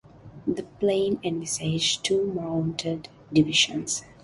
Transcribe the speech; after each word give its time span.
The 0.47 0.63
plan 0.63 1.19
envisaged 1.23 2.03
two 2.03 2.33
mounted 2.33 3.07
divisions. 3.31 4.03